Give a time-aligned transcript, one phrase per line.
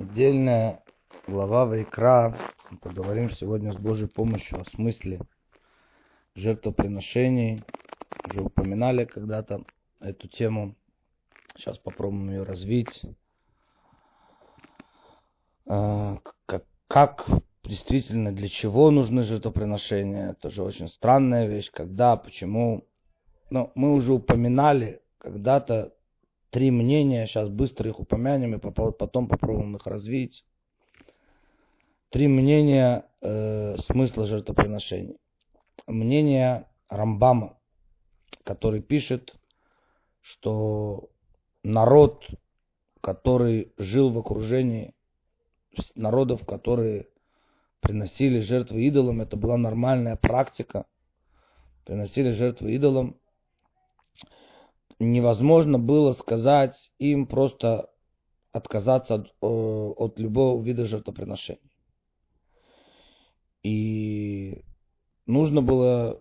[0.00, 0.82] Недельная
[1.26, 2.34] глава Вайкра.
[2.70, 5.20] Мы поговорим сегодня с Божьей помощью о смысле
[6.34, 7.62] жертвоприношений.
[8.26, 9.62] Уже упоминали когда-то
[10.00, 10.74] эту тему.
[11.54, 13.02] Сейчас попробуем ее развить.
[15.66, 17.26] Как, как
[17.62, 20.30] действительно, для чего нужны жертвоприношения?
[20.30, 21.70] Это же очень странная вещь.
[21.70, 22.86] Когда, почему?
[23.50, 25.92] Но мы уже упоминали когда-то
[26.50, 30.44] три мнения, сейчас быстро их упомянем и потом попробуем их развить.
[32.10, 35.16] Три мнения э, смысла жертвоприношений.
[35.86, 37.56] Мнение Рамбама,
[38.42, 39.36] который пишет,
[40.20, 41.08] что
[41.62, 42.26] народ,
[43.00, 44.92] который жил в окружении
[45.94, 47.06] народов, которые
[47.80, 50.86] приносили жертвы идолам, это была нормальная практика.
[51.84, 53.19] Приносили жертвы идолам,
[55.00, 57.90] невозможно было сказать им просто
[58.52, 61.76] отказаться от, от любого вида жертвоприношений.
[63.62, 64.62] И
[65.26, 66.20] нужно было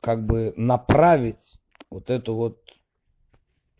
[0.00, 2.58] как бы направить вот это вот,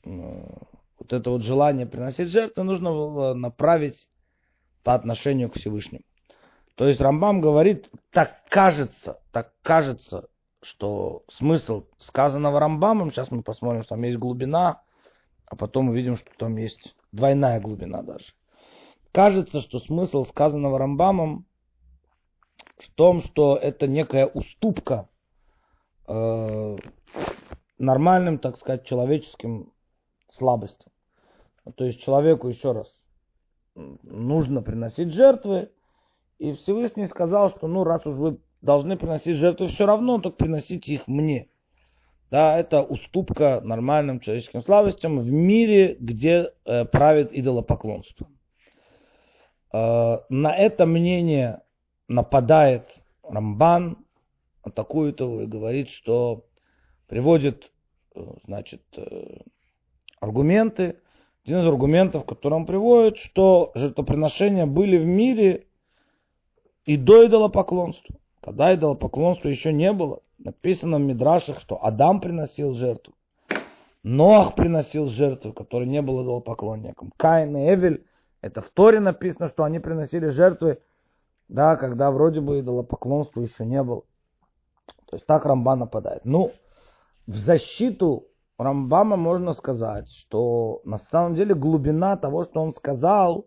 [0.05, 4.09] вот это вот желание приносить жертвы, нужно было направить
[4.83, 6.05] по отношению к Всевышнему.
[6.77, 10.29] То есть Рамбам говорит, так кажется, так кажется,
[10.62, 14.83] что смысл сказанного Рамбамом, сейчас мы посмотрим, что там есть глубина,
[15.47, 18.27] а потом увидим, что там есть двойная глубина даже.
[19.12, 21.47] Кажется, что смысл сказанного Рамбамом
[22.78, 25.08] в том, что это некая уступка
[26.06, 26.77] э,
[27.78, 29.72] нормальным, так сказать, человеческим
[30.30, 30.92] слабостям.
[31.77, 32.92] То есть человеку, еще раз,
[33.74, 35.70] нужно приносить жертвы,
[36.39, 40.94] и Всевышний сказал, что ну раз уж вы должны приносить жертвы все равно, только приносите
[40.94, 41.48] их мне.
[42.30, 48.28] Да, это уступка нормальным человеческим слабостям в мире, где э, правит идолопоклонство.
[49.72, 51.62] Э, на это мнение
[52.06, 52.86] нападает
[53.25, 53.98] Рамбан,
[54.62, 56.45] атакует его и говорит, что
[57.08, 57.73] приводит,
[58.14, 59.39] э, значит, э,
[60.20, 61.01] аргументы.
[61.45, 65.67] Один из аргументов, который он приводит, что жертвоприношения были в мире
[66.85, 68.20] и до идолопоклонства.
[68.40, 73.14] Когда идолопоклонства еще не было, написано в Мидрашах, что Адам приносил жертву,
[74.02, 77.12] Ноах приносил жертву, который не был идолопоклонником.
[77.18, 78.06] Каин и Эвель,
[78.40, 80.80] это в Торе написано, что они приносили жертвы,
[81.48, 84.05] да, когда вроде бы идолопоклонства еще не было.
[85.11, 86.24] То есть так Рамбан нападает.
[86.24, 86.52] Ну,
[87.27, 93.46] в защиту Рамбама можно сказать, что на самом деле глубина того, что он сказал,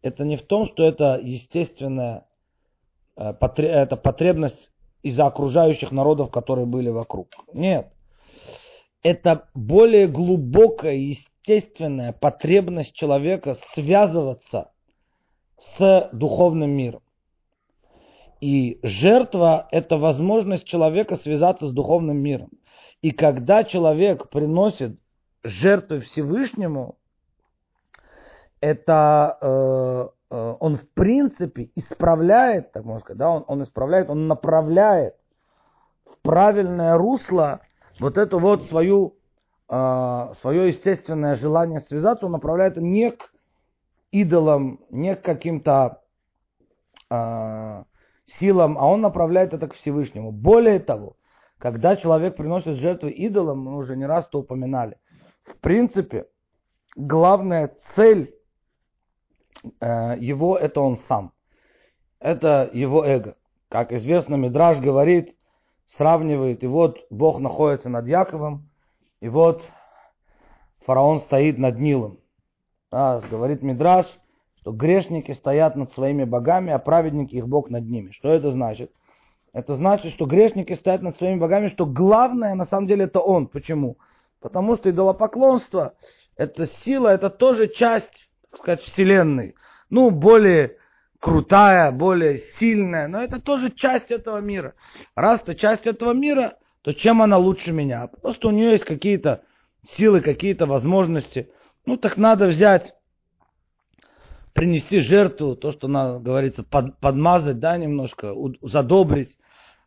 [0.00, 2.29] это не в том, что это естественная Э,
[3.20, 4.70] это потребность
[5.02, 7.28] из-за окружающих народов, которые были вокруг.
[7.52, 7.92] Нет.
[9.02, 14.72] Это более глубокая, естественная потребность человека связываться
[15.76, 17.02] с духовным миром.
[18.40, 22.50] И жертва– это возможность человека связаться с духовным миром.
[23.02, 24.98] И когда человек приносит
[25.42, 26.96] жертвы Всевышнему,
[28.60, 34.28] это э, Э, он в принципе исправляет, так можно сказать, да, он, он исправляет, он
[34.28, 35.16] направляет
[36.06, 37.60] в правильное русло
[37.98, 39.16] вот эту вот свою,
[39.68, 43.32] э, свое естественное желание связаться, он направляет не к
[44.12, 46.02] идолам, не к каким-то
[47.10, 47.84] э,
[48.26, 50.30] силам, а он направляет это к Всевышнему.
[50.30, 51.16] Более того,
[51.58, 54.96] когда человек приносит жертвы идолам, мы уже не раз это упоминали,
[55.44, 56.26] в принципе,
[56.94, 58.39] главная цель Э,
[59.80, 61.32] его это он сам.
[62.18, 63.36] Это его эго.
[63.68, 65.36] Как известно, Мидраж говорит,
[65.86, 68.68] сравнивает, и вот Бог находится над Яковом,
[69.20, 69.62] и вот
[70.84, 72.18] фараон стоит над Нилом.
[72.90, 74.06] А, говорит Мидраж,
[74.56, 78.10] что грешники стоят над своими богами, а праведники их Бог над ними.
[78.10, 78.92] Что это значит?
[79.52, 83.46] Это значит, что грешники стоят над своими богами, что главное на самом деле это он.
[83.46, 83.96] Почему?
[84.40, 85.94] Потому что идолопоклонство,
[86.36, 89.54] это сила, это тоже часть сказать, вселенной.
[89.88, 90.76] Ну, более
[91.18, 94.74] крутая, более сильная, но это тоже часть этого мира.
[95.14, 98.06] Раз это часть этого мира, то чем она лучше меня?
[98.06, 99.42] Просто у нее есть какие-то
[99.96, 101.50] силы, какие-то возможности.
[101.84, 102.94] Ну, так надо взять,
[104.52, 109.36] принести жертву, то, что, надо, говорится, под, подмазать, да, немножко, задобрить.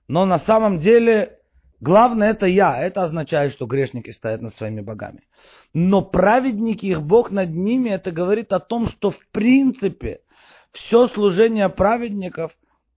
[0.07, 1.39] Но на самом деле
[1.83, 2.80] Главное это я.
[2.80, 5.24] Это означает, что грешники стоят над своими богами.
[5.74, 10.21] Но праведники, их Бог над ними, это говорит о том, что в принципе
[10.71, 12.53] все служение праведников,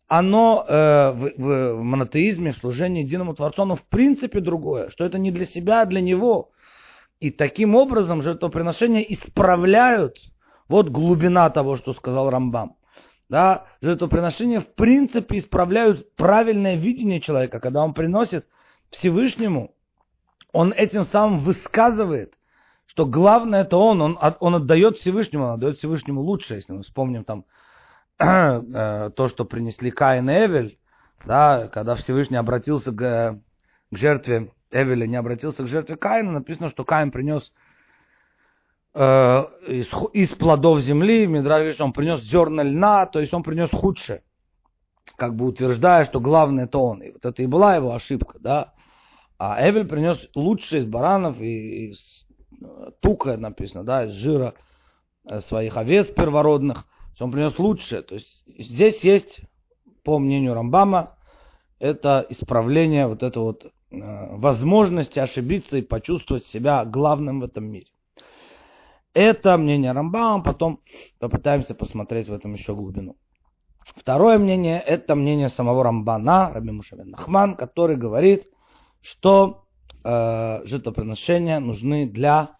[0.06, 4.88] оно э, в, в, в монотеизме, в служении единому Творцу, оно в принципе другое.
[4.90, 6.52] Что это не для себя, а для него.
[7.18, 10.16] И таким образом жертвоприношения исправляют
[10.68, 12.76] Вот глубина того, что сказал Рамбам.
[13.28, 18.46] Да, жертвоприношения в принципе исправляют правильное видение человека, когда он приносит
[18.98, 19.74] Всевышнему,
[20.52, 22.34] он этим самым высказывает,
[22.86, 27.24] что главное это он, он, он отдает Всевышнему, он отдает Всевышнему лучше, если мы вспомним
[27.24, 27.44] там
[28.18, 30.78] э, то, что принесли Каин и Эвель,
[31.24, 33.40] да, когда Всевышний обратился к,
[33.90, 37.52] к жертве Эвеля, не обратился к жертве Каина, написано, что Каин принес
[38.98, 43.42] Э, из, из плодов земли, Мидраш говорит, что он принес зерна льна, то есть он
[43.42, 44.22] принес худшее,
[45.16, 47.02] как бы утверждая, что главное это он.
[47.02, 48.72] И вот это и была его ошибка, да.
[49.38, 54.54] А Эвель принес лучшее из баранов и э, тука, написано, да, из жира
[55.28, 56.86] э, своих овец первородных.
[57.20, 58.02] Он принес лучшее.
[58.02, 59.40] То есть здесь есть,
[60.04, 61.16] по мнению Рамбама,
[61.78, 67.86] это исправление вот этой вот возможности ошибиться и почувствовать себя главным в этом мире.
[69.14, 70.80] Это мнение Рамбама, потом
[71.18, 73.16] попытаемся посмотреть в этом еще глубину.
[73.94, 78.44] Второе мнение, это мнение самого Рамбана, Раби Мушавен Нахман, который говорит,
[79.00, 79.66] что
[80.04, 82.58] э, жертвоприношения нужны для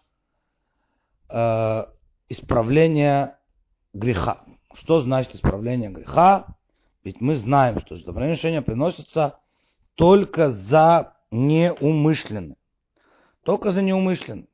[1.29, 1.85] э,
[2.29, 3.39] исправления
[3.93, 4.43] греха.
[4.73, 6.45] Что значит исправление греха?
[7.03, 9.39] Ведь мы знаем, что жертвоприношения приносятся
[9.95, 12.57] только за неумышленное.
[13.43, 14.47] Только за неумышленное.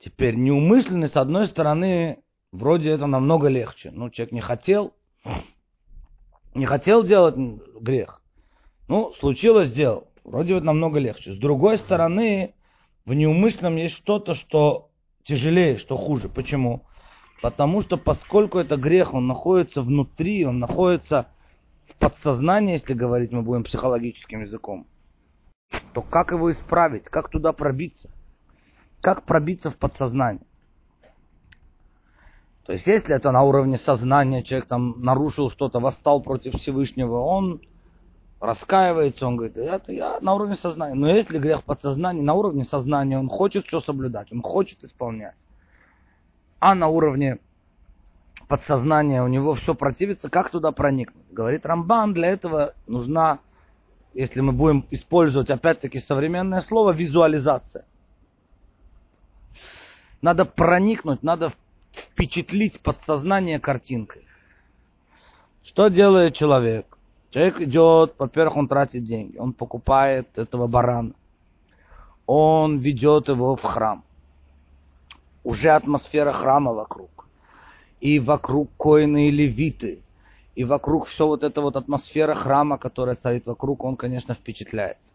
[0.00, 3.90] Теперь неумышленный, с одной стороны, вроде это намного легче.
[3.90, 4.92] Ну, человек не хотел,
[6.54, 7.36] не хотел делать
[7.80, 8.20] грех.
[8.88, 10.08] Ну, случилось, сделал.
[10.24, 11.32] Вроде это намного легче.
[11.32, 12.54] С другой стороны,
[13.04, 14.90] в неумышленном есть что-то, что
[15.22, 16.28] тяжелее, что хуже.
[16.28, 16.82] Почему?
[17.42, 21.28] Потому что поскольку это грех, он находится внутри, он находится
[21.88, 24.86] в подсознании, если говорить мы будем психологическим языком,
[25.92, 28.10] то как его исправить, как туда пробиться?
[29.02, 30.46] Как пробиться в подсознание?
[32.64, 37.60] То есть, если это на уровне сознания, человек там нарушил что-то, восстал против Всевышнего, он
[38.44, 40.94] раскаивается, он говорит, это я на уровне сознания.
[40.94, 45.36] Но если грех подсознания, на уровне сознания, он хочет все соблюдать, он хочет исполнять.
[46.60, 47.38] А на уровне
[48.48, 51.24] подсознания у него все противится, как туда проникнуть?
[51.30, 53.38] Говорит Рамбан, для этого нужна,
[54.12, 57.86] если мы будем использовать опять-таки современное слово, визуализация.
[60.20, 61.52] Надо проникнуть, надо
[61.92, 64.26] впечатлить подсознание картинкой.
[65.62, 66.93] Что делает человек?
[67.34, 71.14] Человек идет, во-первых, он тратит деньги, он покупает этого барана,
[72.26, 74.04] он ведет его в храм.
[75.42, 77.26] Уже атмосфера храма вокруг.
[77.98, 79.98] И вокруг коины и левиты.
[80.54, 85.12] И вокруг все вот эта вот атмосфера храма, которая царит вокруг, он, конечно, впечатляется.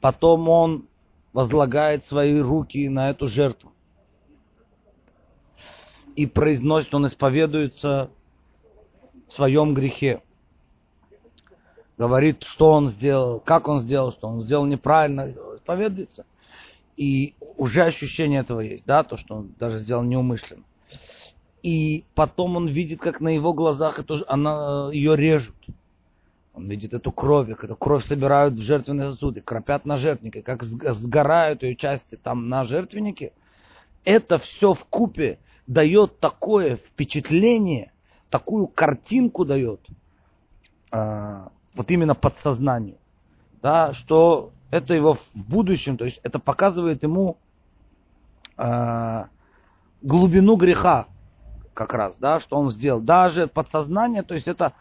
[0.00, 0.86] Потом он
[1.32, 3.70] возлагает свои руки на эту жертву
[6.16, 8.10] и произносит, он исповедуется
[9.28, 10.20] в своем грехе.
[12.00, 16.24] Говорит, что он сделал, как он сделал, что он сделал неправильно, исповедуется.
[16.96, 20.62] И уже ощущение этого есть, да, то, что он даже сделал неумышленно.
[21.62, 25.54] И потом он видит, как на его глазах это, она, ее режут.
[26.54, 30.62] Он видит эту кровь, как эту кровь собирают в жертвенные сосуды, кропят на жертвеннике, как
[30.62, 33.34] сгорают ее части там на жертвеннике.
[34.06, 37.92] Это все в купе дает такое впечатление,
[38.30, 39.80] такую картинку дает,
[40.92, 42.98] э, вот именно подсознанию,
[43.62, 47.36] да, что это его в будущем, то есть это показывает ему
[48.56, 49.24] э,
[50.02, 51.06] глубину греха,
[51.74, 53.00] как раз, да, что он сделал.
[53.00, 54.74] Даже подсознание, то есть это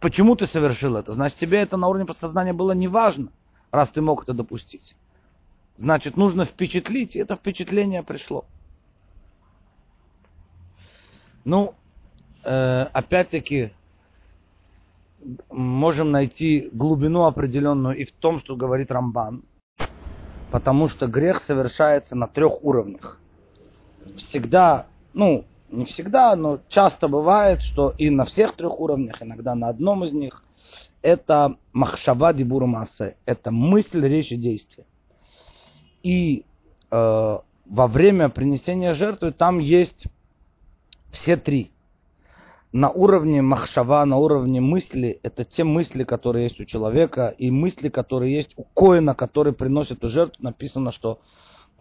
[0.00, 1.12] почему ты совершил это?
[1.12, 3.28] Значит, тебе это на уровне подсознания было не важно,
[3.70, 4.96] раз ты мог это допустить.
[5.76, 8.44] Значит, нужно впечатлить, и это впечатление пришло.
[11.44, 11.74] Ну,
[12.42, 13.72] э, опять-таки,
[15.50, 19.42] можем найти глубину определенную и в том, что говорит Рамбан,
[20.50, 23.20] потому что грех совершается на трех уровнях.
[24.16, 29.68] Всегда, ну, не всегда, но часто бывает, что и на всех трех уровнях, иногда на
[29.68, 30.42] одном из них,
[31.02, 34.86] это махшава дибур массе, это мысль, речь и действие.
[36.02, 36.44] И
[36.90, 40.06] э, во время принесения жертвы там есть
[41.12, 41.70] все три.
[42.72, 47.88] На уровне махшава, на уровне мысли, это те мысли, которые есть у человека, и мысли,
[47.88, 50.36] которые есть у коина, который приносит жертву.
[50.40, 51.18] Написано, что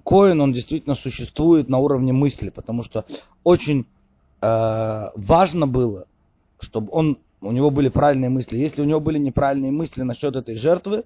[0.06, 3.04] коин, он действительно существует на уровне мысли, потому что
[3.44, 3.86] очень
[4.42, 6.06] э, важно было,
[6.62, 8.58] чтобы он, у него были правильные мысли.
[8.58, 11.04] Если у него были неправильные мысли насчет этой жертвы,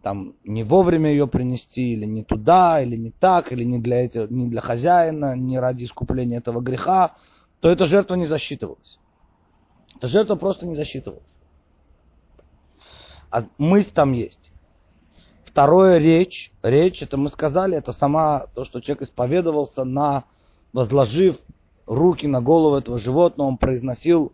[0.00, 4.26] там не вовремя ее принести, или не туда, или не так, или не для, этого,
[4.30, 7.14] не для хозяина, не ради искупления этого греха,
[7.60, 8.98] то эта жертва не засчитывалась.
[10.02, 11.22] Эта жертва просто не засчитывалась.
[13.30, 14.50] А мысль там есть.
[15.44, 16.50] Второе речь.
[16.64, 20.24] Речь, это мы сказали, это сама то, что человек исповедовался на,
[20.72, 21.36] возложив
[21.86, 24.32] руки на голову этого животного, он произносил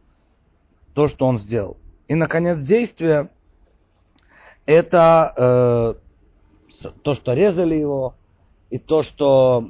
[0.95, 1.77] то, что он сделал.
[2.07, 3.29] И, наконец, действие,
[4.65, 5.35] это
[6.81, 8.15] э, то, что резали его,
[8.71, 9.69] и то, что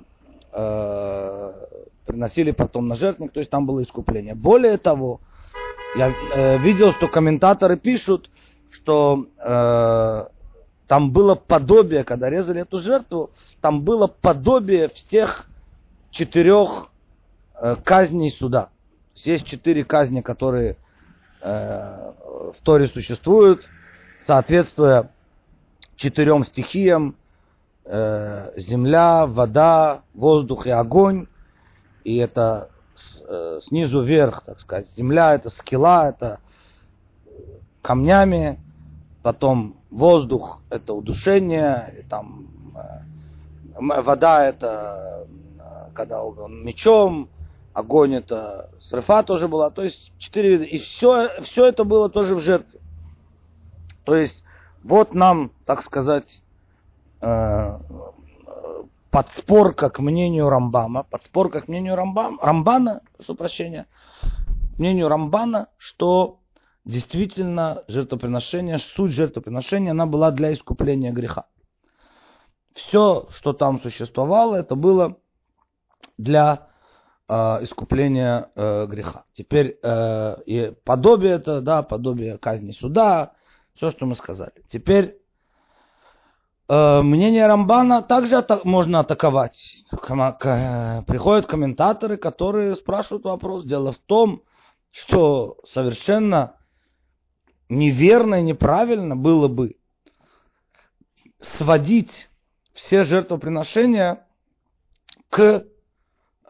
[0.53, 1.53] э,
[2.07, 4.37] приносили потом на жертвенник, то есть там было искупление.
[4.37, 5.21] Более того,
[5.99, 8.31] я э, видел, что комментаторы пишут,
[8.71, 10.27] что э,
[10.87, 15.47] там было подобие, когда резали эту жертву, там было подобие всех
[16.13, 16.89] четырех
[17.61, 18.69] э, казней суда.
[19.17, 20.77] Есть четыре казни, которые
[21.41, 22.13] э,
[22.57, 23.69] в Торе существуют,
[24.25, 25.11] соответствуя
[25.97, 27.17] четырем стихиям,
[27.85, 31.27] э, земля, вода, воздух и огонь.
[32.05, 32.71] И это
[33.63, 34.89] снизу вверх, так сказать.
[34.97, 36.41] Земля это скилла, это
[37.83, 38.59] камнями,
[39.23, 45.27] потом воздух это удушение, там э, вода это
[45.59, 47.29] э, когда он мечом,
[47.73, 50.65] огонь это срефа тоже была, то есть четыре вида.
[50.65, 52.81] И все, все это было тоже в жертве.
[54.05, 54.45] То есть
[54.83, 56.43] вот нам, так сказать,
[57.21, 57.79] э,
[59.11, 63.87] подспорка к мнению Рамбама, подспорка к мнению Рамбам, Рамбана, прошу прощения,
[64.79, 66.41] мнению Рамбана, что
[66.85, 71.47] действительно жертвоприношение, суть жертвоприношения, она была для искупления греха.
[72.75, 75.19] Все, что там существовало, это было
[76.17, 76.69] для
[77.29, 79.25] э, искупления э, греха.
[79.33, 83.33] Теперь э, и подобие это, да, подобие казни суда,
[83.75, 84.53] все, что мы сказали.
[84.69, 85.18] Теперь
[86.69, 89.59] мнение Рамбана также ата- можно атаковать.
[89.91, 93.65] Приходят комментаторы, которые спрашивают вопрос.
[93.65, 94.43] Дело в том,
[94.91, 96.57] что совершенно
[97.69, 99.77] неверно и неправильно было бы
[101.57, 102.29] сводить
[102.75, 104.27] все жертвоприношения
[105.31, 105.65] к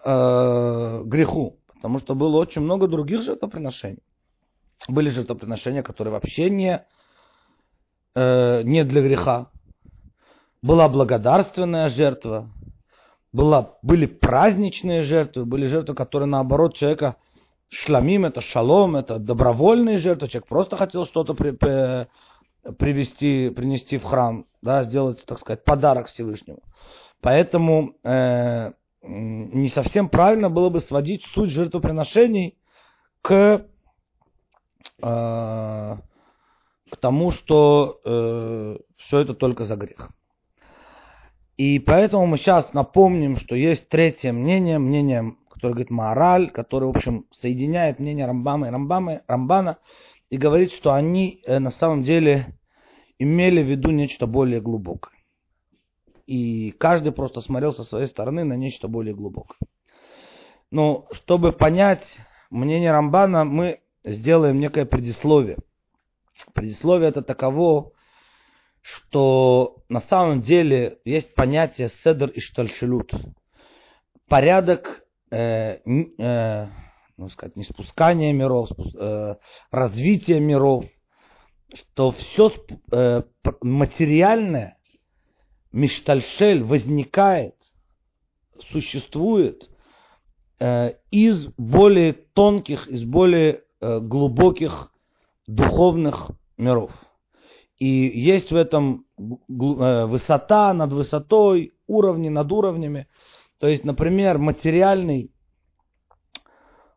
[0.04, 4.02] э, греху, потому что было очень много других жертвоприношений.
[4.87, 6.87] Были жертвоприношения, которые вообще не,
[8.14, 9.50] э, не для греха.
[10.62, 12.50] Была благодарственная жертва,
[13.32, 17.16] была, были праздничные жертвы, были жертвы, которые наоборот человека
[17.70, 20.28] Шламим это шалом, это добровольные жертвы.
[20.28, 22.08] Человек просто хотел что-то при, при,
[22.78, 26.60] привести, принести в храм, да, сделать, так сказать, подарок Всевышнему.
[27.20, 28.72] Поэтому э,
[29.02, 32.56] не совсем правильно было бы сводить суть жертвоприношений
[33.20, 33.66] к, э,
[35.02, 40.10] к тому, что э, все это только за грех.
[41.58, 46.96] И поэтому мы сейчас напомним, что есть третье мнение, мнение который говорит Маораль, который, в
[46.96, 49.78] общем, соединяет мнение Рамбама и Рамбама, Рамбана
[50.30, 52.56] и говорит, что они э, на самом деле
[53.18, 55.14] имели в виду нечто более глубокое.
[56.26, 59.58] И каждый просто смотрел со своей стороны на нечто более глубокое.
[60.70, 62.04] Но чтобы понять
[62.50, 65.56] мнение Рамбана, мы сделаем некое предисловие.
[66.54, 67.90] Предисловие это таково,
[68.88, 73.12] что на самом деле есть понятие седр и штальшилут.
[74.28, 75.78] Порядок э,
[76.18, 76.66] э,
[77.16, 79.35] ну, сказать, не спускание миров, спу, э,
[79.71, 80.85] развитие миров,
[81.75, 82.50] что все
[82.92, 83.23] э,
[83.61, 84.78] материальное,
[85.73, 87.57] миштальшель, возникает,
[88.71, 89.68] существует
[90.61, 94.92] э, из более тонких, из более э, глубоких
[95.47, 96.92] духовных миров.
[97.78, 103.06] И есть в этом э, высота над высотой, уровни над уровнями.
[103.58, 105.30] То есть, например, материальный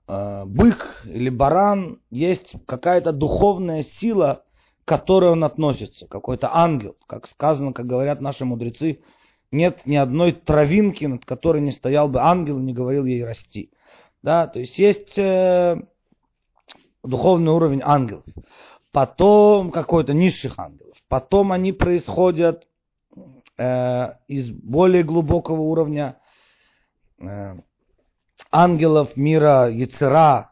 [0.07, 4.43] э, бык или баран есть какая-то духовная сила,
[4.83, 6.95] к которой он относится, какой-то ангел.
[7.07, 9.01] Как сказано, как говорят наши мудрецы,
[9.51, 13.71] нет ни одной травинки, над которой не стоял бы ангел и не говорил ей расти.
[14.23, 15.81] Да, то есть есть э,
[17.03, 18.23] духовный уровень ангелов.
[18.91, 20.97] Потом какой-то низших ангелов.
[21.07, 22.67] Потом они происходят
[23.57, 26.17] э, из более глубокого уровня
[27.21, 27.55] Э,
[28.51, 30.51] ангелов мира Яцера,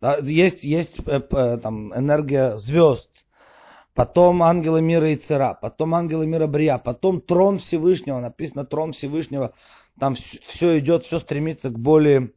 [0.00, 3.08] да, есть, есть э, э, там, энергия звезд,
[3.94, 9.54] потом ангелы мира Яцера, потом ангелы мира Брия, потом трон Всевышнего, написано трон Всевышнего,
[9.98, 12.32] там все идет, все стремится к более,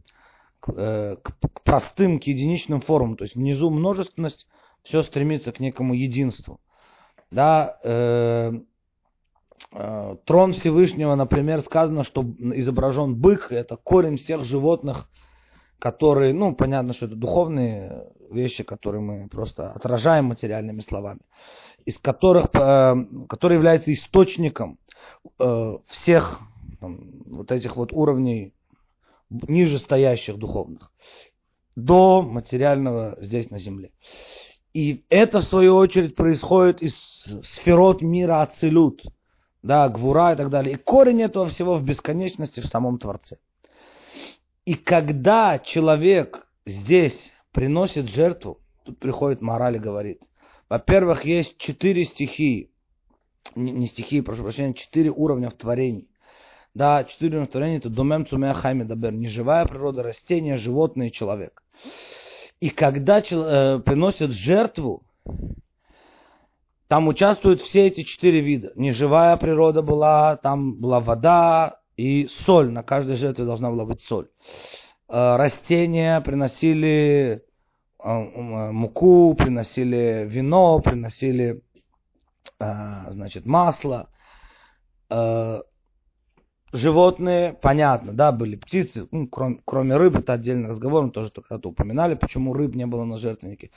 [0.62, 4.48] к, к простым, к единичным формам, то есть внизу множественность,
[4.84, 6.60] все стремится к некому единству.
[7.32, 8.52] Да, э,
[9.72, 15.10] э, трон Всевышнего, например, сказано, что изображен бык, это корень всех животных,
[15.80, 21.22] которые, ну, понятно, что это духовные вещи, которые мы просто отражаем материальными словами,
[21.86, 22.96] из которых, э,
[23.28, 24.78] который является источником
[25.40, 26.40] э, всех
[26.80, 28.54] там, вот этих вот уровней
[29.30, 30.92] ниже стоящих духовных
[31.76, 33.92] до материального здесь на земле.
[34.74, 36.94] И это, в свою очередь, происходит из
[37.44, 39.04] сферот мира Ацилют,
[39.62, 40.76] да, Гвура и так далее.
[40.76, 43.38] И корень этого всего в бесконечности в самом Творце.
[44.66, 50.22] И когда человек здесь приносит жертву, тут приходит мораль и говорит,
[50.70, 52.72] во-первых, есть четыре стихии,
[53.56, 56.08] не, стихии, прошу прощения, четыре уровня в творении.
[56.74, 61.62] Да, четыре уровня в творении это домем цумея хайми дабер, неживая природа, растения, животные, человек.
[62.64, 65.04] И когда э, приносят жертву,
[66.88, 68.72] там участвуют все эти четыре вида.
[68.78, 72.72] Неживая природа была, там была вода и соль.
[72.72, 74.30] На каждой жертве должна была быть соль.
[75.10, 77.44] Э, растения приносили
[78.02, 78.10] э,
[78.72, 81.64] муку, приносили вино, приносили
[82.60, 84.08] значит, масло
[86.74, 91.70] животные, понятно, да, были птицы, ну, кроме, кроме рыб, это отдельный разговор, мы тоже когда-то
[91.70, 93.70] упоминали, почему рыб не было на жертвеннике.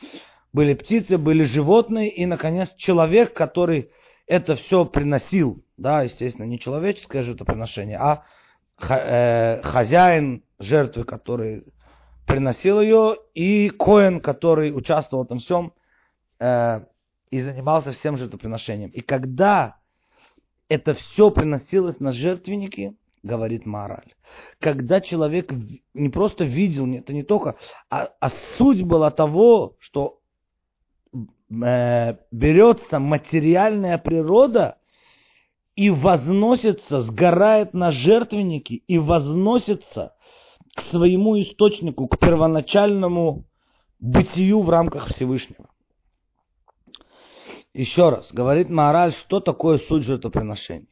[0.52, 3.90] Были птицы, были животные, и, наконец, человек, который
[4.26, 8.24] это все приносил, да, естественно, не человеческое жертвоприношение, а
[8.88, 11.64] э, хозяин жертвы, который
[12.26, 15.74] приносил ее, и Коэн, который участвовал в этом всем
[16.40, 16.80] э,
[17.30, 18.90] и занимался всем жертвоприношением.
[18.90, 19.76] И когда
[20.68, 24.14] это все приносилось на жертвенники, говорит мораль.
[24.58, 25.52] Когда человек
[25.94, 27.56] не просто видел, это не только,
[27.90, 30.20] а, а суть была того, что
[31.14, 34.78] э, берется материальная природа
[35.74, 40.14] и возносится, сгорает на жертвенники и возносится
[40.74, 43.44] к своему источнику, к первоначальному
[44.00, 45.68] бытию в рамках Всевышнего.
[47.76, 50.86] Еще раз, говорит Маораль, что такое суть жертвоприношения.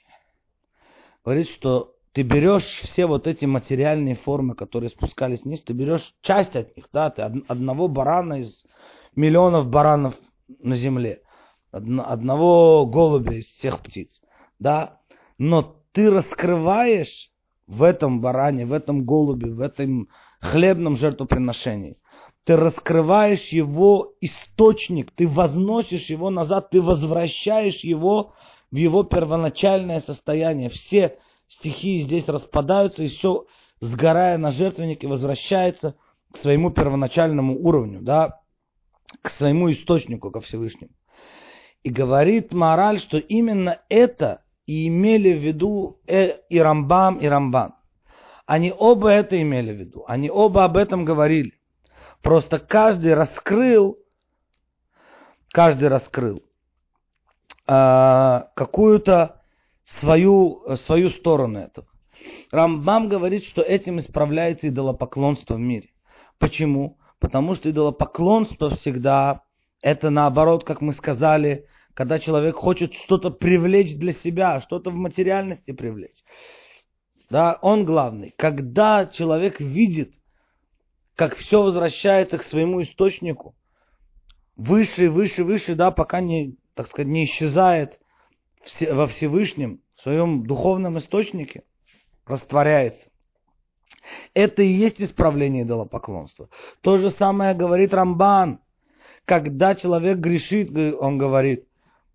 [1.25, 6.55] Говорит, что ты берешь все вот эти материальные формы, которые спускались вниз, ты берешь часть
[6.55, 8.67] от них, да, ты одного барана из
[9.17, 10.15] миллионов баранов
[10.59, 11.23] на земле,
[11.71, 14.21] одного голубя из всех птиц,
[14.59, 15.01] да,
[15.39, 17.31] но ты раскрываешь
[17.67, 21.97] в этом баране, в этом голубе, в этом хлебном жертвоприношении
[22.45, 28.35] ты раскрываешь его источник, ты возносишь его назад, ты возвращаешь его
[28.71, 30.69] в его первоначальное состояние.
[30.69, 31.17] Все
[31.49, 33.47] стихии здесь распадаются, и все,
[33.81, 35.97] сгорая на жертвеннике, возвращается
[36.33, 38.41] к своему первоначальному уровню, да,
[39.23, 40.93] к своему источнику, ко Всевышнему.
[41.83, 47.75] И говорит мораль, что именно это и имели в виду э, и Рамбам, и Рамбан.
[48.47, 51.54] Они оба это имели в виду, они оба об этом говорили.
[52.25, 53.99] Просто каждый раскрыл,
[55.53, 56.43] каждый раскрыл
[57.69, 59.43] э, какую-то
[59.85, 61.87] свою, свою сторону этого.
[62.51, 65.91] Рамбам говорит, что этим исправляется идолопоклонство в мире.
[66.39, 66.97] Почему?
[67.19, 69.43] Потому что идолопоклонство всегда,
[69.83, 75.73] это наоборот, как мы сказали, когда человек хочет что-то привлечь для себя, что-то в материальности
[75.73, 76.25] привлечь.
[77.29, 78.33] Да, он главный.
[78.39, 80.15] Когда человек видит,
[81.17, 83.55] как все возвращается к своему источнику,
[84.57, 88.01] выше, выше, выше, да, пока не, так сказать, не исчезает
[88.91, 91.63] во Всевышнем, в своем духовном источнике,
[92.27, 93.11] растворяется.
[94.35, 96.49] Это и есть исправление идолопоклонства.
[96.83, 98.61] То же самое говорит Рамбан.
[99.25, 101.67] Когда человек грешит, он говорит,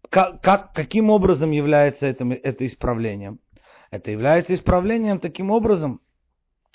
[0.09, 3.39] как, как, каким образом является это, это исправлением?
[3.89, 6.01] Это является исправлением таким образом,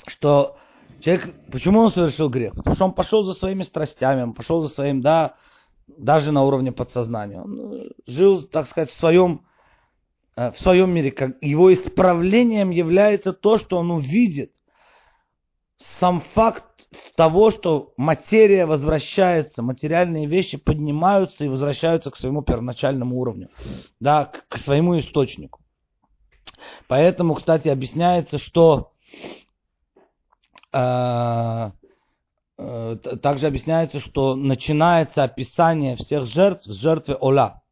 [0.09, 0.57] что
[1.05, 2.55] Человек, почему он совершил грех?
[2.55, 5.35] Потому что он пошел за своими страстями, он пошел за своим, да,
[5.87, 7.43] даже на уровне подсознания.
[7.43, 9.43] Он э, жил, так сказать, в своем,
[10.35, 11.11] э, в своем мире.
[11.11, 14.53] Как его исправлением является то, что он увидит.
[16.01, 16.64] Сам факт
[17.17, 23.51] того, что материя возвращается, материальные вещи поднимаются и возвращаются к своему первоначальному уровню,
[24.01, 25.61] да, к своему источнику.
[26.88, 28.93] Поэтому, кстати, объясняется, что
[33.23, 37.63] также объясняется, что начинается описание всех жертв с жертвы Ола,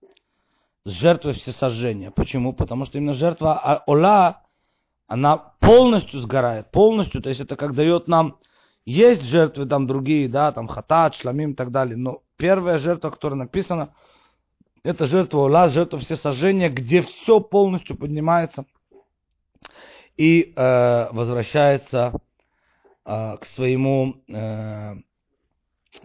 [0.85, 2.11] с жертвы всесожжения.
[2.11, 2.53] Почему?
[2.53, 4.43] Потому что именно жертва Ола,
[5.09, 8.38] она полностью сгорает, полностью, то есть это как дает нам,
[8.85, 13.38] есть жертвы там другие, да, там хатат, шламим и так далее, но первая жертва, которая
[13.38, 13.95] написана,
[14.85, 18.65] Это жертва ула, жертва всесожжения, где все полностью поднимается
[20.17, 22.19] и э, возвращается э,
[23.05, 24.95] к, своему, э,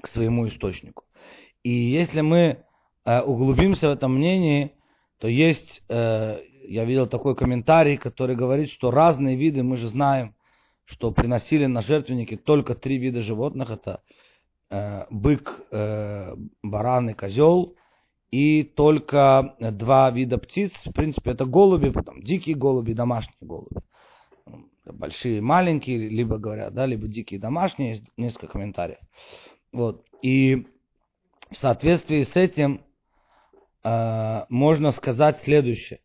[0.02, 1.04] к своему источнику.
[1.64, 2.64] И если мы
[3.06, 4.74] э, углубимся в этом мнении,
[5.20, 10.36] то есть, э, я видел такой комментарий, который говорит, что разные виды, мы же знаем,
[10.86, 14.02] что приносили на жертвенники только три вида животных, это
[15.10, 17.76] бык, баран и козел,
[18.32, 23.82] и только два вида птиц, в принципе, это голуби, потом дикие голуби, домашние голуби.
[24.94, 29.00] Большие, маленькие, либо говорят, да, либо дикие, домашние, есть несколько комментариев.
[29.72, 30.06] Вот.
[30.22, 30.68] И
[31.52, 32.82] в соответствии с этим
[33.84, 36.00] э, можно сказать следующее.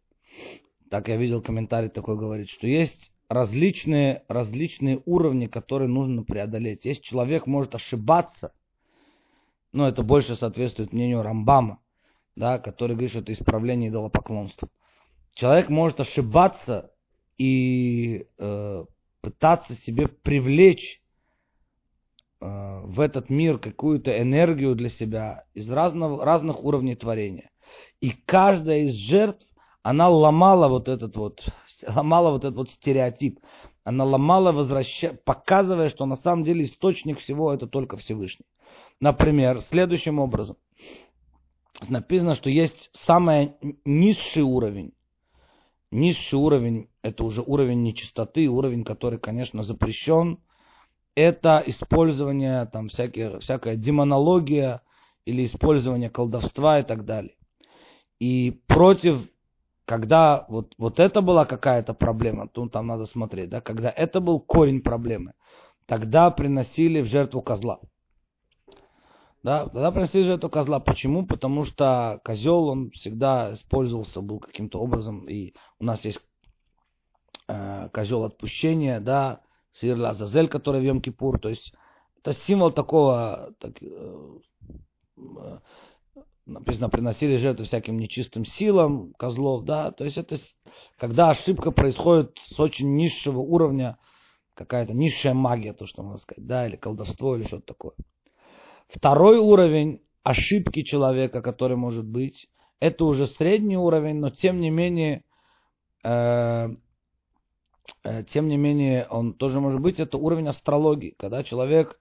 [0.91, 6.85] Так я видел комментарий такой говорит, что есть различные, различные уровни, которые нужно преодолеть.
[6.85, 8.53] Если человек может ошибаться,
[9.73, 11.81] но это больше соответствует мнению Рамбама,
[12.37, 14.69] да, который говорит, что это исправление идолопоклонства.
[15.35, 16.92] Человек может ошибаться
[17.39, 18.85] и э,
[19.21, 21.01] пытаться себе привлечь
[22.41, 27.51] э, в этот мир какую-то энергию для себя из разного, разных уровней творения.
[28.01, 29.47] И каждая из жертв,
[29.83, 31.43] она ломала вот этот вот,
[31.87, 33.41] ломала вот этот вот стереотип.
[33.85, 38.47] Она ломала, возвращая, показывая, что на самом деле источник всего это только Всевышний.
[39.01, 40.57] Например, следующим образом
[41.89, 44.93] написано, что есть самый низший уровень.
[45.91, 50.39] Низший уровень– это уже уровень нечистоты, уровень, который, конечно, запрещен.
[51.15, 54.83] Это использование, там, всякие, всякая демонология
[55.25, 57.35] или использование колдовства и так далее.
[58.19, 59.19] И против,
[59.85, 64.41] когда вот, вот это была какая-то проблема, то там надо смотреть, да, когда это был
[64.41, 65.35] корень проблемы,
[65.87, 67.81] тогда приносили в жертву козла.
[69.43, 70.79] Да, тогда принесли жертву козла.
[70.79, 71.27] Почему?
[71.27, 76.21] Потому что козел, он всегда использовался, был каким-то образом, и у нас есть
[77.49, 79.41] э, козел отпущения, да,
[79.75, 81.73] сир Лазазель, который в Йом-Кипур, то есть
[82.23, 84.39] это символ такого, так, э,
[85.17, 85.59] э,
[86.47, 90.39] написано, приносили жертву всяким нечистым силам козлов, да, то есть это
[90.99, 93.99] когда ошибка происходит с очень низшего уровня,
[94.55, 97.93] какая-то низшая магия, то, что можно сказать, да, или колдовство, или что-то такое.
[98.89, 102.49] Второй уровень ошибки человека, который может быть,
[102.81, 105.25] это уже средний уровень, но тем не менее,
[108.29, 111.99] тем не менее, он тоже может быть, это уровень астрологии, когда человек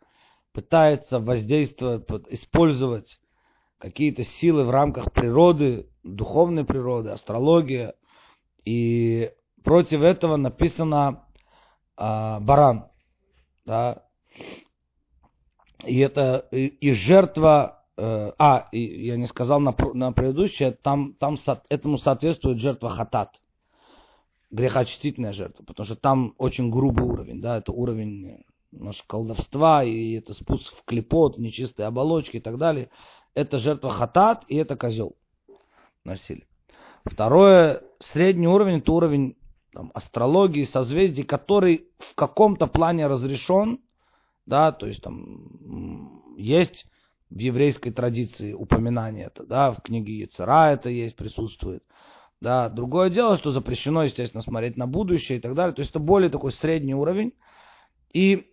[0.54, 3.20] пытается воздействовать, использовать
[3.78, 7.96] какие-то силы в рамках природы, духовной природы, астрология,
[8.64, 9.32] и
[9.64, 11.26] против этого написано
[11.98, 12.86] э, баран,
[13.66, 14.04] да,
[15.84, 21.14] и это и, и жертва, э, а, и, я не сказал на, на предыдущее, там,
[21.14, 23.42] там со, этому соответствует жертва хатат,
[24.52, 30.34] грехочтительная жертва, потому что там очень грубый уровень, да, это уровень наш колдовства, и это
[30.34, 32.90] спуск в клепот, в нечистые оболочки и так далее.
[33.34, 35.16] Это жертва хатат, и это козел
[36.04, 36.48] насилие.
[37.06, 39.38] Второе, средний уровень, это уровень
[39.74, 43.80] там, астрологии, созвездий, который в каком-то плане разрешен,
[44.46, 46.86] да, то есть там есть
[47.30, 51.84] в еврейской традиции упоминание это, да, в книге Яцера это есть, присутствует.
[52.42, 55.76] Да, другое дело, что запрещено, естественно, смотреть на будущее и так далее.
[55.76, 57.34] То есть это более такой средний уровень.
[58.14, 58.48] И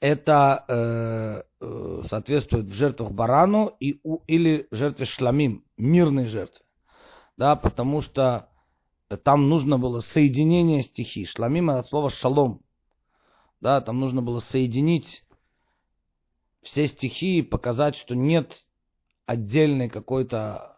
[0.00, 6.60] это э, э, соответствует в жертвах барану и, у, или жертве шламим, мирной жертве.
[7.38, 8.50] Да, потому что
[9.22, 11.24] там нужно было соединение стихий.
[11.24, 12.60] Шламим это слово шалом,
[13.60, 15.24] да, там нужно было соединить
[16.62, 18.54] все стихии, показать, что нет
[19.26, 20.73] отдельной какой-то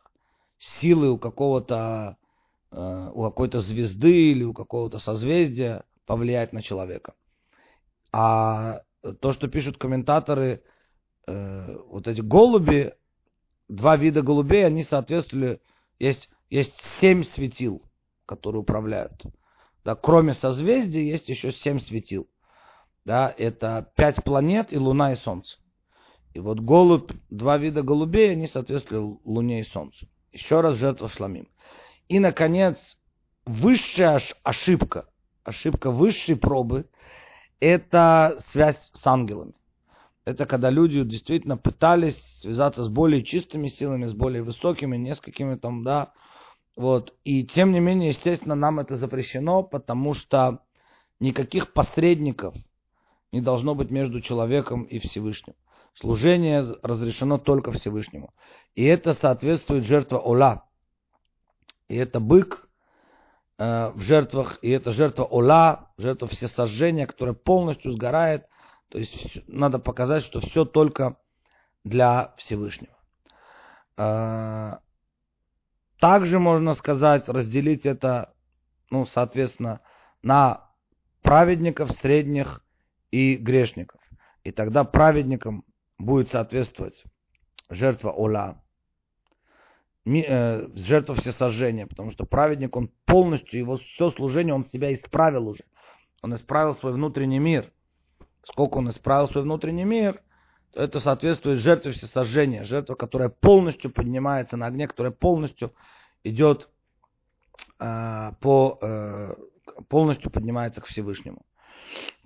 [0.58, 2.16] силы у какого-то
[2.70, 7.14] э, у какой-то звезды или у какого-то созвездия повлиять на человека.
[8.12, 8.82] А
[9.20, 10.62] то, что пишут комментаторы,
[11.26, 12.94] э, вот эти голуби,
[13.68, 15.60] два вида голубей, они соответствовали,
[15.98, 17.82] есть, есть семь светил,
[18.24, 19.22] которые управляют.
[19.84, 22.28] Да, кроме созвездий есть еще семь светил
[23.06, 25.56] да, это пять планет и Луна и Солнце.
[26.34, 30.08] И вот голубь, два вида голубей, они соответствуют Луне и Солнцу.
[30.36, 31.48] Еще раз жертва шламим.
[32.08, 32.78] И, наконец,
[33.46, 35.08] высшая ошибка,
[35.44, 36.90] ошибка высшей пробы,
[37.58, 39.54] это связь с ангелами.
[40.26, 45.84] Это когда люди действительно пытались связаться с более чистыми силами, с более высокими, несколькими там,
[45.84, 46.12] да,
[46.76, 47.14] вот.
[47.24, 50.60] И тем не менее, естественно, нам это запрещено, потому что
[51.18, 52.54] никаких посредников
[53.32, 55.54] не должно быть между человеком и Всевышним.
[55.98, 58.34] Служение разрешено только Всевышнему.
[58.74, 60.68] И это соответствует жертва Ола.
[61.88, 62.68] И это бык
[63.56, 68.46] э, в жертвах, и это жертва Ола, жертва всесожжения, которая полностью сгорает.
[68.90, 71.16] То есть надо показать, что все только
[71.82, 72.96] для Всевышнего.
[73.96, 74.74] Э,
[75.98, 78.34] также можно сказать, разделить это,
[78.90, 79.80] ну, соответственно,
[80.22, 80.68] на
[81.22, 82.62] праведников, средних
[83.10, 84.02] и грешников.
[84.44, 85.64] И тогда праведникам
[85.98, 87.04] будет соответствовать
[87.70, 88.62] жертва Ола,
[90.04, 95.64] э, жертва всесожжения, потому что праведник, он полностью, его все служение, он себя исправил уже.
[96.22, 97.72] Он исправил свой внутренний мир.
[98.42, 100.22] Сколько он исправил свой внутренний мир,
[100.72, 105.72] то это соответствует жертве всесожжения, жертва, которая полностью поднимается на огне, которая полностью
[106.22, 106.68] идет
[107.80, 109.34] э, по, э,
[109.88, 111.44] полностью поднимается к Всевышнему.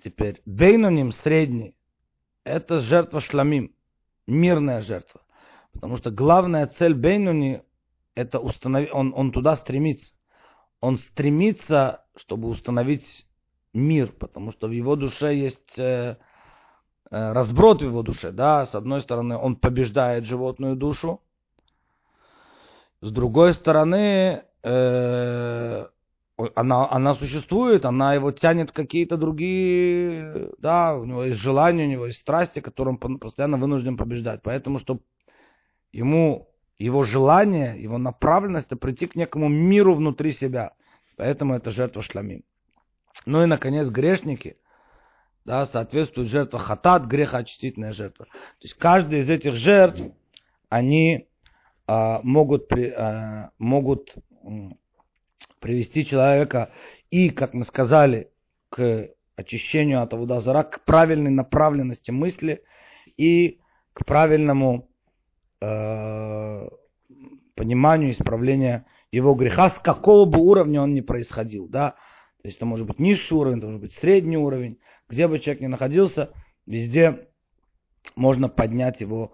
[0.03, 1.75] Теперь, бейнуним, средний,
[2.43, 3.73] это жертва шламим,
[4.27, 5.21] мирная жертва.
[5.73, 7.63] Потому что главная цель Бейнуни
[8.15, 10.13] это установить, он, он туда стремится.
[10.79, 13.05] Он стремится, чтобы установить
[13.73, 16.17] мир, потому что в его душе есть э,
[17.09, 18.31] э, разброд в его душе.
[18.31, 18.65] Да?
[18.65, 21.21] С одной стороны, он побеждает животную душу,
[23.01, 25.87] с другой стороны, э,
[26.55, 31.89] она, она существует, она его тянет в какие-то другие, да, у него есть желания, у
[31.89, 34.41] него есть страсти, которые он постоянно вынужден побеждать.
[34.43, 35.01] Поэтому, чтобы
[35.91, 36.47] ему
[36.79, 40.71] его желание, его направленность, это прийти к некому миру внутри себя.
[41.17, 42.43] Поэтому это жертва шламим.
[43.25, 44.57] Ну и, наконец, грешники,
[45.45, 48.25] да, соответствует жертва хатат, грехоочистительная жертва.
[48.25, 50.01] То есть каждый из этих жертв,
[50.69, 51.27] они
[51.87, 54.15] а, могут, при, а, могут
[55.61, 56.71] привести человека
[57.11, 58.31] и, как мы сказали,
[58.69, 62.63] к очищению от Авудазара, к правильной направленности мысли
[63.15, 63.59] и
[63.93, 64.89] к правильному
[65.61, 66.67] э,
[67.55, 71.67] пониманию исправления его греха, с какого бы уровня он ни происходил.
[71.67, 71.91] Да?
[72.41, 75.61] То есть это может быть низший уровень, это может быть средний уровень, где бы человек
[75.61, 76.33] ни находился,
[76.65, 77.27] везде
[78.15, 79.33] можно поднять его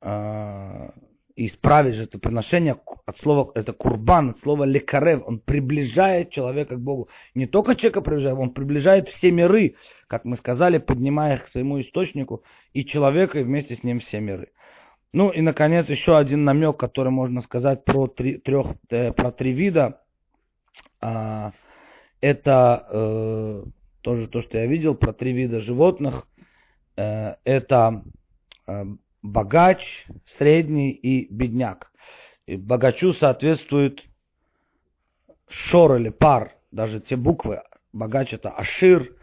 [0.00, 0.90] э,
[1.36, 7.08] и исправить приношение от слова, это курбан, от слова лекарев, он приближает человека к Богу.
[7.34, 9.74] Не только человека приближает, он приближает все миры,
[10.06, 14.20] как мы сказали, поднимая их к своему источнику, и человека, и вместе с ним все
[14.20, 14.50] миры.
[15.12, 19.52] Ну и, наконец, еще один намек, который можно сказать про три, трех, э, про три
[19.52, 20.00] вида.
[21.00, 21.52] А,
[22.20, 23.64] это э,
[24.02, 26.26] тоже то, что я видел, про три вида животных.
[26.96, 28.04] Э, это
[29.24, 31.90] богач, средний и бедняк.
[32.46, 34.04] И богачу соответствует
[35.48, 37.62] шор или пар, даже те буквы.
[37.92, 39.16] Богач это ашир,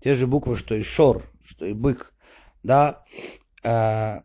[0.00, 2.12] те же буквы, что и шор, что и бык.
[2.64, 3.04] Да?
[3.62, 4.22] Э,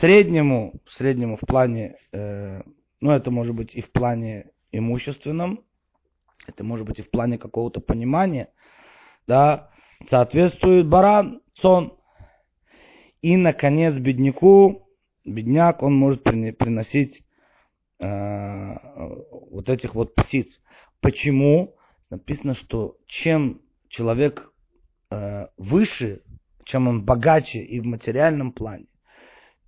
[0.00, 2.60] среднему, среднему в плане, э,
[3.00, 5.64] ну это может быть и в плане имущественном,
[6.46, 8.52] это может быть и в плане какого-то понимания,
[9.26, 9.70] да,
[10.08, 11.96] соответствует баран, сон,
[13.22, 14.88] и, наконец, бедняку,
[15.24, 17.24] бедняк, он может приносить
[18.00, 18.76] э,
[19.50, 20.60] вот этих вот птиц.
[21.00, 21.76] Почему?
[22.10, 24.52] Написано, что чем человек
[25.10, 26.22] э, выше,
[26.64, 28.86] чем он богаче и в материальном плане,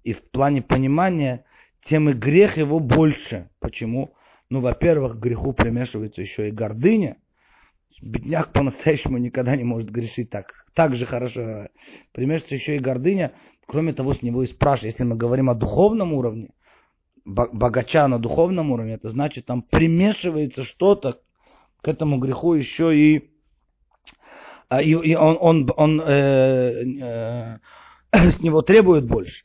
[0.03, 1.45] и в плане понимания,
[1.85, 3.51] тем и грех его больше.
[3.61, 4.15] Почему?
[4.51, 7.17] Ну, во-первых, к греху примешивается еще и гордыня.
[8.03, 11.69] Бедняк по-настоящему никогда не может грешить так так же хорошо
[12.13, 13.33] примешивается еще и гордыня.
[13.67, 16.51] Кроме того, с него и спрашивают, если мы говорим о духовном уровне,
[17.25, 21.21] богача на духовном уровне, это значит, там примешивается что-то
[21.81, 23.31] к этому греху еще и,
[24.69, 27.59] а, и, и он, он, он э, э,
[28.13, 29.45] с него требует больше.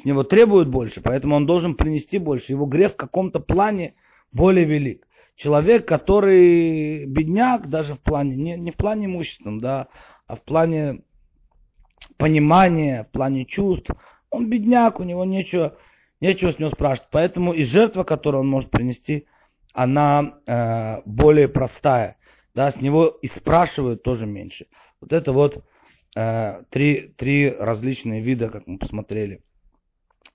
[0.00, 2.52] С него требует больше, поэтому он должен принести больше.
[2.52, 3.94] Его грех в каком-то плане
[4.32, 5.05] более велик.
[5.36, 9.88] Человек, который бедняк, даже в плане, не, не в плане имущественном, да,
[10.26, 11.02] а в плане
[12.16, 13.90] понимания, в плане чувств,
[14.30, 15.76] он бедняк, у него нечего,
[16.20, 17.10] нечего с него спрашивать.
[17.12, 19.26] Поэтому и жертва, которую он может принести,
[19.74, 22.16] она э, более простая.
[22.54, 24.66] Да, с него и спрашивают тоже меньше.
[25.02, 25.62] Вот это вот
[26.16, 29.42] э, три, три различные вида, как мы посмотрели,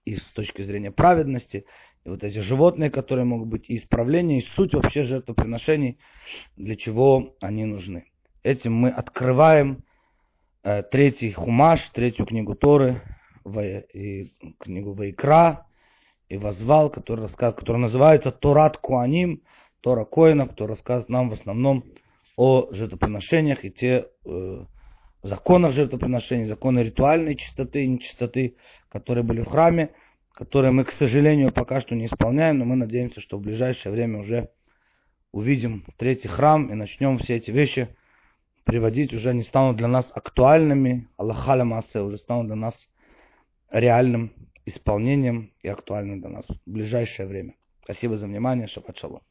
[0.05, 1.65] и с точки зрения праведности,
[2.03, 5.99] и вот эти животные, которые могут быть, и исправления, и суть вообще жертвоприношений,
[6.57, 8.05] для чего они нужны.
[8.43, 9.83] Этим мы открываем
[10.63, 13.01] э, третий хумаш, третью книгу Торы,
[13.43, 15.67] в, и книгу Вайкра,
[16.27, 19.41] и возвал, который, рассказ, который называется Торат Куаним,
[19.81, 21.83] Тора Коина, который рассказывает нам в основном
[22.35, 24.65] о жертвоприношениях и те э,
[25.23, 28.55] законов жертвоприношений, законы ритуальной чистоты и нечистоты,
[28.89, 29.91] которые были в храме,
[30.41, 34.21] которые мы, к сожалению, пока что не исполняем, но мы надеемся, что в ближайшее время
[34.21, 34.49] уже
[35.31, 37.95] увидим третий храм и начнем все эти вещи
[38.63, 42.89] приводить, уже не станут для нас актуальными, Аллахаля Массе уже станут для нас
[43.69, 44.33] реальным
[44.65, 47.53] исполнением и актуальным для нас в ближайшее время.
[47.83, 48.65] Спасибо за внимание.
[48.65, 49.21] Шаббат шалом.